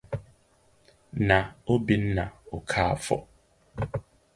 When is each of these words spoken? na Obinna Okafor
na 1.27 1.39
Obinna 1.73 2.25
Okafor 2.57 3.21